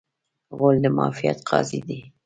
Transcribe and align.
غول 0.57 0.75
د 0.83 0.85
معافیت 0.97 1.37
قاضي 1.49 1.79
دی. 1.87 1.99